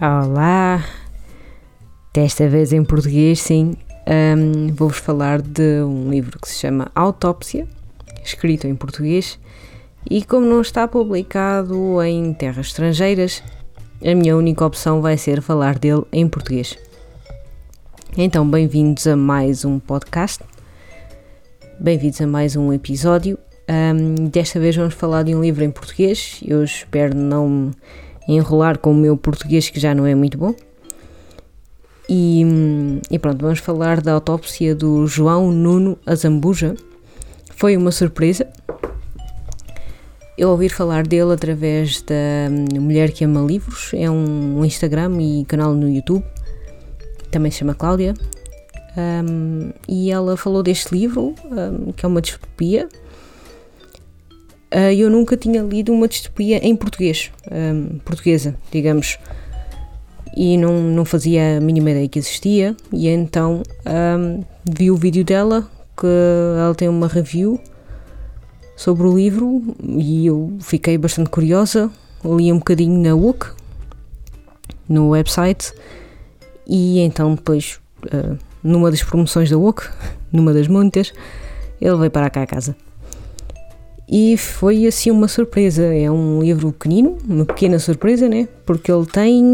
Olá! 0.00 0.84
Desta 2.14 2.48
vez 2.48 2.72
em 2.72 2.84
português, 2.84 3.40
sim. 3.40 3.74
Um, 4.06 4.68
Vou-vos 4.72 4.98
falar 4.98 5.42
de 5.42 5.82
um 5.82 6.08
livro 6.08 6.38
que 6.38 6.48
se 6.48 6.60
chama 6.60 6.88
Autópsia, 6.94 7.66
escrito 8.22 8.68
em 8.68 8.76
português, 8.76 9.40
e 10.08 10.22
como 10.22 10.46
não 10.46 10.60
está 10.60 10.86
publicado 10.86 12.00
em 12.00 12.32
terras 12.32 12.68
estrangeiras, 12.68 13.42
a 14.00 14.14
minha 14.14 14.36
única 14.36 14.64
opção 14.64 15.02
vai 15.02 15.18
ser 15.18 15.42
falar 15.42 15.80
dele 15.80 16.04
em 16.12 16.28
português. 16.28 16.78
Então, 18.16 18.48
bem-vindos 18.48 19.04
a 19.04 19.16
mais 19.16 19.64
um 19.64 19.80
podcast, 19.80 20.44
bem-vindos 21.80 22.20
a 22.20 22.26
mais 22.28 22.54
um 22.54 22.72
episódio. 22.72 23.36
Um, 23.68 24.28
desta 24.28 24.60
vez 24.60 24.76
vamos 24.76 24.94
falar 24.94 25.24
de 25.24 25.34
um 25.34 25.42
livro 25.42 25.64
em 25.64 25.72
português. 25.72 26.40
Eu 26.46 26.62
espero 26.62 27.16
não 27.16 27.72
enrolar 28.36 28.78
com 28.78 28.92
o 28.92 28.94
meu 28.94 29.16
português 29.16 29.70
que 29.70 29.80
já 29.80 29.94
não 29.94 30.06
é 30.06 30.14
muito 30.14 30.36
bom. 30.36 30.54
E, 32.08 32.42
e, 33.10 33.18
pronto, 33.18 33.42
vamos 33.42 33.58
falar 33.58 34.00
da 34.00 34.12
autópsia 34.12 34.74
do 34.74 35.06
João 35.06 35.52
Nuno 35.52 35.98
Azambuja. 36.06 36.74
Foi 37.54 37.76
uma 37.76 37.90
surpresa. 37.90 38.46
Eu 40.38 40.50
ouvi 40.50 40.68
falar 40.68 41.06
dele 41.06 41.32
através 41.32 42.00
da 42.02 42.80
Mulher 42.80 43.10
que 43.10 43.24
Ama 43.24 43.40
Livros, 43.40 43.90
é 43.92 44.08
um 44.08 44.64
Instagram 44.64 45.20
e 45.20 45.44
canal 45.44 45.74
no 45.74 45.88
YouTube, 45.88 46.24
também 47.30 47.50
se 47.50 47.58
chama 47.58 47.74
Cláudia. 47.74 48.14
Um, 48.96 49.72
e 49.88 50.10
ela 50.10 50.36
falou 50.36 50.62
deste 50.62 50.94
livro, 50.94 51.34
um, 51.44 51.92
que 51.92 52.06
é 52.06 52.08
uma 52.08 52.22
distopia, 52.22 52.88
eu 54.96 55.08
nunca 55.08 55.36
tinha 55.36 55.62
lido 55.62 55.92
uma 55.92 56.06
distopia 56.06 56.58
em 56.58 56.76
português, 56.76 57.30
portuguesa, 58.04 58.54
digamos, 58.70 59.18
e 60.38 60.56
não, 60.56 60.80
não 60.80 61.04
fazia 61.04 61.56
a 61.56 61.60
mínima 61.60 61.90
ideia 61.90 62.08
que 62.08 62.18
existia. 62.18 62.76
E 62.92 63.08
então 63.08 63.62
um, 63.84 64.44
vi 64.64 64.88
o 64.88 64.96
vídeo 64.96 65.24
dela, 65.24 65.68
que 65.96 66.06
ela 66.56 66.74
tem 66.76 66.88
uma 66.88 67.08
review 67.08 67.60
sobre 68.76 69.04
o 69.06 69.16
livro, 69.16 69.62
e 69.82 70.26
eu 70.26 70.56
fiquei 70.60 70.96
bastante 70.96 71.28
curiosa. 71.28 71.90
Li 72.24 72.52
um 72.52 72.58
bocadinho 72.58 73.02
na 73.02 73.14
WOOK, 73.16 73.52
no 74.88 75.10
website, 75.10 75.72
e 76.66 77.00
então 77.00 77.34
depois, 77.34 77.80
uh, 78.06 78.38
numa 78.62 78.92
das 78.92 79.02
promoções 79.02 79.50
da 79.50 79.58
WOOK, 79.58 79.88
numa 80.32 80.52
das 80.52 80.68
muitas, 80.68 81.12
ele 81.80 81.96
veio 81.96 82.10
para 82.12 82.30
cá 82.30 82.42
a 82.42 82.46
casa. 82.46 82.76
E 84.08 84.36
foi 84.38 84.86
assim 84.86 85.10
uma 85.10 85.28
surpresa. 85.28 85.84
É 85.84 86.10
um 86.10 86.40
livro 86.40 86.72
pequenino, 86.72 87.18
uma 87.28 87.44
pequena 87.44 87.78
surpresa, 87.78 88.28
né? 88.28 88.48
Porque 88.64 88.90
ele 88.90 89.04
tem 89.06 89.44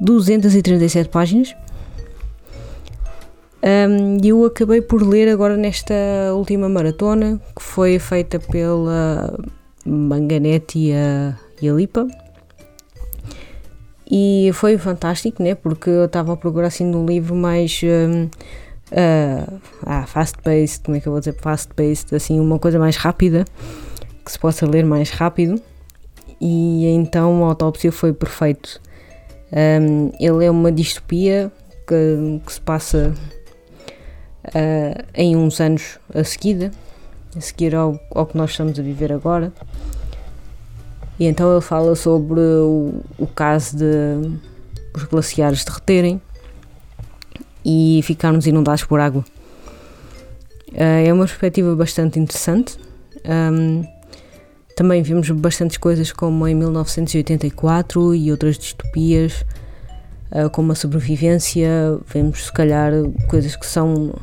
237 0.00 1.08
páginas. 1.08 1.54
Um, 3.62 4.16
eu 4.24 4.44
acabei 4.46 4.80
por 4.80 5.02
ler 5.02 5.28
agora 5.28 5.56
nesta 5.56 5.94
última 6.34 6.68
maratona, 6.68 7.40
que 7.54 7.62
foi 7.62 7.98
feita 7.98 8.40
pela 8.40 9.38
Manganete 9.84 10.78
e 10.78 10.92
a, 10.92 11.38
e 11.60 11.68
a 11.68 11.72
Lipa. 11.72 12.08
E 14.10 14.50
foi 14.54 14.76
fantástico, 14.76 15.42
né? 15.42 15.54
Porque 15.54 15.88
eu 15.88 16.06
estava 16.06 16.32
a 16.32 16.36
procurar 16.36 16.66
assim 16.66 16.84
um 16.86 17.06
livro 17.06 17.36
mais. 17.36 17.80
Um, 17.84 18.28
uh, 18.92 19.60
ah, 19.84 20.06
fast-paced, 20.06 20.84
como 20.84 20.96
é 20.96 21.00
que 21.00 21.08
eu 21.08 21.12
vou 21.12 21.20
dizer 21.20 21.34
fast-paced, 21.34 22.14
assim, 22.14 22.38
uma 22.40 22.58
coisa 22.58 22.78
mais 22.78 22.96
rápida, 22.96 23.44
que 24.24 24.32
se 24.32 24.38
possa 24.38 24.66
ler 24.66 24.84
mais 24.84 25.10
rápido. 25.10 25.60
E 26.40 26.86
então 26.86 27.44
a 27.44 27.48
autópsia 27.48 27.92
foi 27.92 28.12
perfeito. 28.12 28.80
Um, 29.52 30.10
ele 30.18 30.44
é 30.44 30.50
uma 30.50 30.72
distopia 30.72 31.52
que, 31.86 32.40
que 32.44 32.52
se 32.52 32.60
passa 32.60 33.12
uh, 34.46 35.04
em 35.14 35.36
uns 35.36 35.60
anos 35.60 35.98
a 36.14 36.24
seguida, 36.24 36.70
a 37.36 37.40
seguir 37.40 37.74
ao, 37.74 37.98
ao 38.14 38.26
que 38.26 38.36
nós 38.36 38.50
estamos 38.50 38.78
a 38.78 38.82
viver 38.82 39.12
agora. 39.12 39.52
E 41.18 41.26
então 41.26 41.52
ele 41.52 41.60
fala 41.60 41.94
sobre 41.94 42.40
o, 42.40 43.02
o 43.18 43.26
caso 43.26 43.76
de 43.76 44.40
os 44.94 45.04
glaciares 45.04 45.64
derreterem 45.64 46.20
e 47.64 48.00
ficarmos 48.04 48.46
inundados 48.46 48.84
por 48.84 49.00
água. 49.00 49.24
Uh, 50.72 51.06
é 51.06 51.12
uma 51.12 51.26
perspectiva 51.26 51.74
bastante 51.74 52.18
interessante. 52.18 52.76
Um, 53.24 53.84
também 54.76 55.02
vimos 55.02 55.28
bastantes 55.30 55.76
coisas 55.76 56.12
como 56.12 56.46
em 56.46 56.54
1984 56.54 58.14
e 58.14 58.30
outras 58.30 58.56
distopias, 58.56 59.44
uh, 60.30 60.48
como 60.50 60.72
a 60.72 60.74
sobrevivência. 60.74 61.68
Vemos, 62.06 62.46
se 62.46 62.52
calhar, 62.52 62.92
coisas 63.28 63.56
que 63.56 63.66
são 63.66 64.14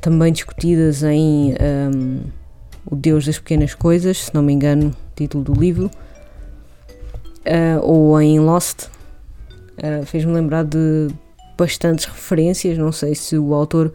também 0.00 0.32
discutidas 0.32 1.04
em 1.04 1.54
um, 1.54 2.22
O 2.84 2.96
Deus 2.96 3.26
das 3.26 3.38
Pequenas 3.38 3.74
Coisas, 3.74 4.24
se 4.24 4.34
não 4.34 4.42
me 4.42 4.52
engano, 4.52 4.92
título 5.14 5.44
do 5.44 5.52
livro, 5.52 5.90
uh, 7.46 7.80
ou 7.82 8.20
em 8.20 8.40
Lost. 8.40 8.88
Fez-me 10.06 10.32
lembrar 10.32 10.64
de, 10.64 11.08
bastantes 11.62 12.06
referências, 12.06 12.76
não 12.76 12.90
sei 12.90 13.14
se 13.14 13.38
o 13.38 13.54
autor 13.54 13.92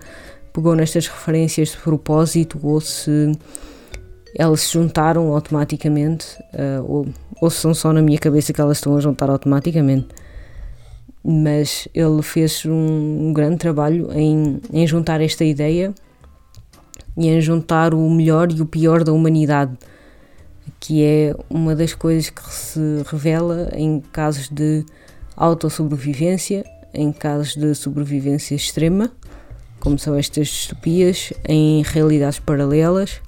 pegou 0.53 0.73
nestas 0.73 1.05
referências 1.07 1.72
de 1.72 1.78
propósito 1.78 2.57
ou 2.63 2.79
se 2.79 3.33
elas 4.33 4.61
se 4.61 4.73
juntaram 4.73 5.33
automaticamente 5.33 6.25
uh, 6.53 6.83
ou, 6.88 7.07
ou 7.41 7.50
se 7.50 7.57
são 7.57 7.73
só 7.73 7.91
na 7.91 8.01
minha 8.01 8.17
cabeça 8.17 8.53
que 8.53 8.61
elas 8.61 8.77
estão 8.77 8.95
a 8.95 9.01
juntar 9.01 9.29
automaticamente. 9.29 10.07
Mas 11.22 11.89
ele 11.94 12.22
fez 12.22 12.66
um, 12.66 13.27
um 13.27 13.33
grande 13.33 13.57
trabalho 13.57 14.09
em, 14.13 14.61
em 14.72 14.88
juntar 14.88 15.19
esta 15.19 15.44
ideia 15.44 15.94
e 17.17 17.27
em 17.27 17.41
juntar 17.41 17.94
o 17.94 18.09
melhor 18.09 18.50
e 18.50 18.61
o 18.61 18.66
pior 18.66 19.03
da 19.03 19.11
humanidade, 19.11 19.77
que 20.79 21.03
é 21.03 21.35
uma 21.50 21.75
das 21.75 21.94
coisas 21.94 22.29
que 22.29 22.41
se 22.50 22.79
revela 23.07 23.69
em 23.73 24.00
casos 24.13 24.47
de 24.47 24.85
autossobrevivência 25.35 26.63
em 26.93 27.11
casos 27.11 27.55
de 27.55 27.73
sobrevivência 27.75 28.55
extrema, 28.55 29.11
como 29.79 29.97
são 29.97 30.15
estas 30.15 30.47
distopias, 30.47 31.31
em 31.47 31.81
realidades 31.83 32.39
paralelas 32.39 33.21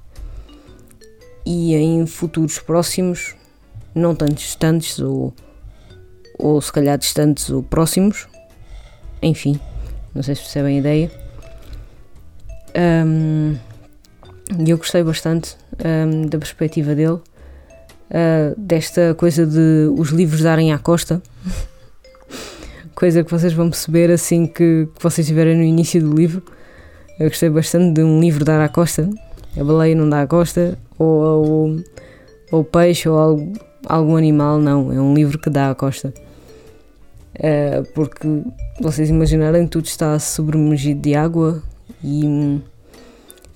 e 1.46 1.74
em 1.74 2.06
futuros 2.06 2.58
próximos, 2.58 3.34
não 3.94 4.14
tanto 4.14 4.34
distantes 4.34 4.98
ou, 4.98 5.34
ou 6.38 6.60
se 6.60 6.72
calhar 6.72 6.98
distantes 6.98 7.50
ou 7.50 7.62
próximos, 7.62 8.28
enfim, 9.22 9.58
não 10.14 10.22
sei 10.22 10.34
se 10.34 10.42
percebem 10.42 10.76
a 10.76 10.80
ideia. 10.80 11.10
Um, 13.06 13.56
eu 14.66 14.76
gostei 14.76 15.02
bastante 15.02 15.56
um, 15.84 16.26
da 16.26 16.38
perspectiva 16.38 16.94
dele, 16.94 17.14
uh, 18.10 18.54
desta 18.56 19.14
coisa 19.14 19.46
de 19.46 19.90
os 19.96 20.10
livros 20.10 20.42
darem 20.42 20.72
à 20.72 20.78
costa. 20.78 21.22
Coisa 23.00 23.24
que 23.24 23.30
vocês 23.30 23.54
vão 23.54 23.70
perceber 23.70 24.10
assim 24.10 24.46
que, 24.46 24.86
que 24.94 25.02
vocês 25.02 25.26
estiverem 25.26 25.56
no 25.56 25.62
início 25.62 26.02
do 26.02 26.14
livro. 26.14 26.42
Eu 27.18 27.28
gostei 27.30 27.48
bastante 27.48 27.94
de 27.94 28.02
um 28.02 28.20
livro 28.20 28.44
dar 28.44 28.60
à 28.60 28.68
costa, 28.68 29.08
a 29.58 29.64
baleia 29.64 29.94
não 29.94 30.06
dá 30.06 30.20
à 30.20 30.26
costa, 30.26 30.76
ou, 30.98 31.80
ou 32.52 32.62
peixe, 32.62 33.08
ou 33.08 33.18
algo, 33.18 33.52
algum 33.86 34.16
animal, 34.16 34.58
não, 34.58 34.92
é 34.92 35.00
um 35.00 35.14
livro 35.14 35.38
que 35.38 35.48
dá 35.48 35.70
à 35.70 35.74
costa. 35.74 36.12
É, 37.32 37.80
porque 37.94 38.28
vocês 38.82 39.08
imaginarem 39.08 39.66
tudo 39.66 39.86
está 39.86 40.18
submergido 40.18 41.00
de 41.00 41.14
água 41.14 41.62
e, 42.04 42.60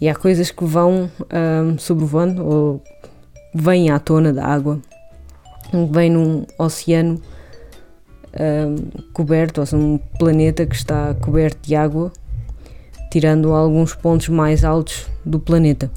e 0.01 0.09
há 0.09 0.15
coisas 0.15 0.51
que 0.51 0.65
vão 0.65 1.11
um, 1.21 1.77
sobrevoando 1.77 2.47
ou 2.47 2.83
vêm 3.55 3.91
à 3.91 3.99
tona 3.99 4.33
da 4.33 4.47
água, 4.47 4.81
vêm 5.93 6.09
num 6.09 6.47
oceano 6.59 7.21
coberto, 9.13 9.61
ou 9.61 9.67
seja, 9.67 9.83
um 9.83 9.99
planeta 10.19 10.67
que 10.67 10.75
está 10.75 11.15
coberto 11.15 11.59
de 11.63 11.75
água, 11.75 12.13
tirando 13.11 13.53
alguns 13.53 13.95
pontos 13.95 14.29
mais 14.29 14.65
altos 14.65 15.07
do 15.25 15.39
planeta, 15.39 15.91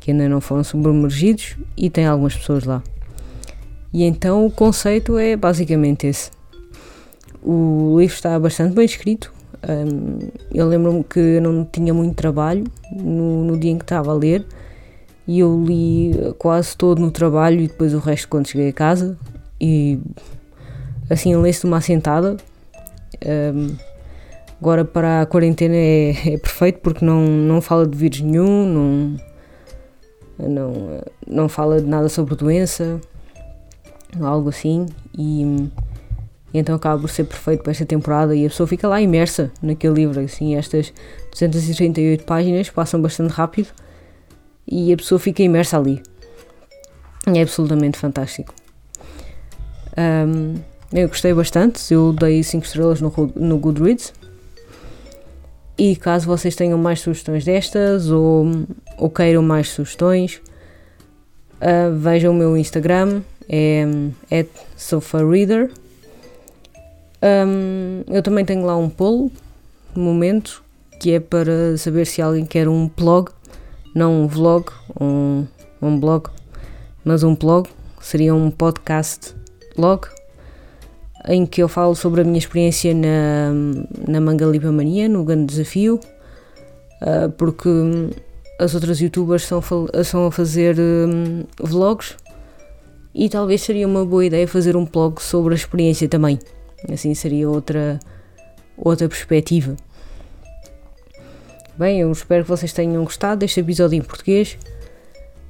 que 0.00 0.10
ainda 0.10 0.28
não 0.28 0.40
foram 0.40 0.64
submergidos 0.64 1.56
e 1.76 1.88
tem 1.88 2.06
algumas 2.06 2.34
pessoas 2.34 2.64
lá. 2.64 2.82
E 3.92 4.04
então 4.04 4.46
o 4.46 4.50
conceito 4.50 5.18
é 5.18 5.36
basicamente 5.36 6.06
esse. 6.06 6.30
O 7.42 7.96
livro 7.98 8.14
está 8.14 8.38
bastante 8.38 8.74
bem 8.74 8.84
escrito. 8.84 9.32
Um, 9.68 10.18
eu 10.54 10.66
lembro-me 10.66 11.04
que 11.04 11.18
eu 11.18 11.42
não 11.42 11.64
tinha 11.64 11.92
muito 11.92 12.14
trabalho 12.14 12.64
no, 12.92 13.44
no 13.44 13.58
dia 13.58 13.70
em 13.70 13.78
que 13.78 13.84
estava 13.84 14.10
a 14.10 14.14
ler 14.14 14.46
e 15.26 15.40
eu 15.40 15.62
li 15.64 16.12
quase 16.38 16.76
todo 16.76 17.00
no 17.00 17.10
trabalho 17.10 17.60
e 17.60 17.68
depois 17.68 17.92
o 17.92 17.98
resto 17.98 18.28
quando 18.28 18.48
cheguei 18.48 18.70
a 18.70 18.72
casa 18.72 19.18
e 19.60 19.98
assim 21.10 21.36
lê-se 21.36 21.62
de 21.62 21.66
uma 21.66 21.78
assentada. 21.78 22.36
Um, 23.26 23.76
agora 24.60 24.84
para 24.84 25.22
a 25.22 25.26
quarentena 25.26 25.74
é, 25.74 26.10
é, 26.34 26.38
perfeito 26.38 26.78
porque 26.80 27.04
não, 27.04 27.26
não 27.26 27.60
fala 27.60 27.86
de 27.86 27.98
vírus 27.98 28.20
nenhum, 28.20 28.66
não, 28.66 30.48
não, 30.48 31.04
não 31.26 31.48
fala 31.48 31.80
de 31.80 31.86
nada 31.86 32.08
sobre 32.08 32.36
doença. 32.36 33.00
algo 34.20 34.48
assim, 34.48 34.86
e, 35.18 35.42
e, 36.54 36.58
então 36.58 36.74
acaba 36.76 37.00
por 37.00 37.10
ser 37.10 37.24
perfeito 37.24 37.62
para 37.62 37.72
esta 37.72 37.84
temporada 37.84 38.34
e 38.34 38.46
a 38.46 38.48
pessoa 38.48 38.66
fica 38.66 38.86
lá 38.86 39.00
imersa 39.00 39.50
naquele 39.60 39.94
livro, 39.94 40.20
assim, 40.20 40.54
estas 40.54 40.92
238 41.32 42.24
páginas 42.24 42.70
passam 42.70 43.02
bastante 43.02 43.32
rápido 43.32 43.68
e 44.66 44.92
a 44.92 44.96
pessoa 44.96 45.18
fica 45.18 45.42
imersa 45.42 45.76
ali. 45.76 46.00
É 47.26 47.42
absolutamente 47.42 47.98
fantástico. 47.98 48.54
Um, 49.98 50.54
eu 50.92 51.08
gostei 51.08 51.32
bastante, 51.32 51.92
eu 51.92 52.12
dei 52.12 52.42
5 52.42 52.64
estrelas 52.64 53.00
no, 53.00 53.12
no 53.36 53.58
Goodreads. 53.58 54.12
E 55.78 55.96
caso 55.96 56.26
vocês 56.26 56.54
tenham 56.54 56.76
mais 56.76 57.00
sugestões 57.00 57.44
destas 57.44 58.10
ou, 58.10 58.46
ou 58.98 59.08
queiram 59.08 59.42
mais 59.42 59.68
sugestões, 59.70 60.40
uh, 61.56 61.96
vejam 61.96 62.32
o 62.32 62.36
meu 62.36 62.56
Instagram, 62.56 63.22
é 63.48 64.46
sofareader. 64.76 65.70
Um, 67.22 68.02
eu 68.08 68.22
também 68.22 68.44
tenho 68.44 68.64
lá 68.64 68.76
um 68.76 68.88
polo, 68.88 69.30
no 69.94 70.02
momento, 70.02 70.62
que 70.98 71.12
é 71.12 71.20
para 71.20 71.76
saber 71.76 72.06
se 72.06 72.20
alguém 72.20 72.44
quer 72.44 72.68
um 72.68 72.88
blog, 72.88 73.30
não 73.94 74.22
um 74.22 74.26
vlog, 74.26 74.66
um, 75.00 75.46
um 75.80 75.98
blog, 75.98 76.28
mas 77.04 77.22
um 77.22 77.34
blog, 77.34 77.68
seria 78.00 78.34
um 78.34 78.50
podcast 78.50 79.34
blog, 79.76 80.08
em 81.28 81.44
que 81.46 81.62
eu 81.62 81.68
falo 81.68 81.94
sobre 81.94 82.22
a 82.22 82.24
minha 82.24 82.38
experiência 82.38 82.94
na, 82.94 83.52
na 84.08 84.20
Manga 84.20 84.46
Mania, 84.72 85.08
no 85.08 85.24
grande 85.24 85.46
desafio, 85.46 86.00
uh, 87.02 87.30
porque 87.36 87.68
as 88.58 88.74
outras 88.74 89.00
youtubers 89.00 89.44
são, 89.44 89.62
são 90.04 90.26
a 90.26 90.32
fazer 90.32 90.76
um, 90.78 91.44
vlogs 91.58 92.16
e 93.14 93.28
talvez 93.28 93.62
seria 93.62 93.86
uma 93.86 94.04
boa 94.04 94.24
ideia 94.24 94.46
fazer 94.46 94.76
um 94.76 94.84
blog 94.84 95.20
sobre 95.20 95.54
a 95.54 95.56
experiência 95.56 96.08
também. 96.08 96.38
Assim 96.90 97.14
seria 97.14 97.48
outra, 97.48 97.98
outra 98.76 99.08
perspectiva. 99.08 99.76
Bem, 101.76 102.00
eu 102.00 102.12
espero 102.12 102.44
que 102.44 102.50
vocês 102.50 102.72
tenham 102.72 103.02
gostado 103.02 103.40
deste 103.40 103.60
episódio 103.60 103.96
em 103.96 104.02
português. 104.02 104.58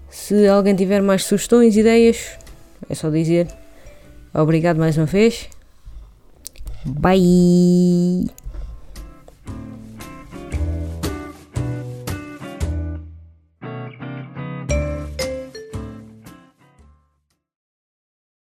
Se 0.08 0.46
alguém 0.46 0.74
tiver 0.74 1.02
mais 1.02 1.24
sugestões, 1.24 1.76
ideias, 1.76 2.38
é 2.88 2.94
só 2.94 3.10
dizer. 3.10 3.48
Obrigado 4.32 4.78
mais 4.78 4.96
uma 4.96 5.06
vez. 5.06 5.48
Bye! 6.86 8.24